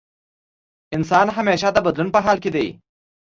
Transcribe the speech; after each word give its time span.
انسان 0.97 1.27
همېشه 1.37 1.67
د 1.73 1.77
بدلون 1.85 2.09
په 2.15 2.19
حال 2.25 2.37
کې 2.43 2.49
دی. 2.55 2.67